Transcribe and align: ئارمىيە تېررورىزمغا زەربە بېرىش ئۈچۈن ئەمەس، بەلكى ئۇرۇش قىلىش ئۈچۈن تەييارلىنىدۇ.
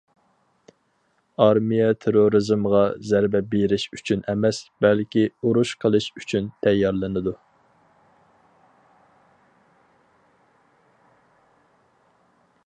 ئارمىيە 1.43 1.89
تېررورىزمغا 2.05 2.79
زەربە 3.09 3.41
بېرىش 3.51 3.85
ئۈچۈن 3.97 4.23
ئەمەس، 4.33 4.61
بەلكى 4.87 5.27
ئۇرۇش 5.43 5.75
قىلىش 5.85 6.07
ئۈچۈن 6.21 6.49
تەييارلىنىدۇ. 6.69 7.37